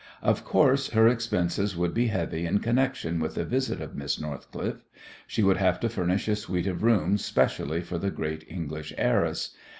Of 0.23 0.43
course 0.43 0.89
her 0.93 1.07
expenses 1.07 1.77
would 1.77 1.93
be 1.93 2.07
heavy 2.07 2.47
in 2.47 2.57
connection 2.57 3.19
with 3.19 3.35
the 3.35 3.45
visit 3.45 3.79
of 3.81 3.95
Miss 3.95 4.19
Northcliffe. 4.19 4.83
She 5.27 5.43
would 5.43 5.57
have 5.57 5.79
to 5.81 5.89
furnish 5.89 6.27
a 6.27 6.35
suite 6.35 6.65
of 6.65 6.81
rooms 6.81 7.23
specially 7.23 7.81
for 7.81 7.99
the 7.99 8.09
great 8.09 8.43
English 8.47 8.91
heiress. 8.97 9.55